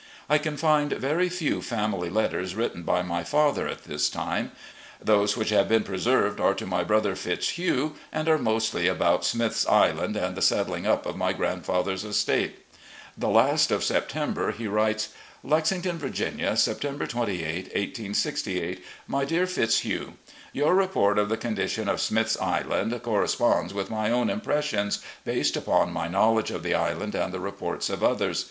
[0.27, 4.51] I can find very few family letters written by my father at this time.
[4.99, 9.63] Those which have been preserved are to my brother Fitzhugh, and are mostly about Smith's
[9.67, 12.65] Island and the settling up of my grandfather's estate.
[13.15, 15.09] The last of September he writes:
[15.43, 18.83] "Lexington, Virginia, September 28, 1868.
[19.05, 20.13] "My Dear Fitzhugh:
[20.51, 25.93] Your report of the condition of Smith's Island corresponds with my own impressions, based upon
[25.93, 28.39] my knowledge of the island and the reports of others.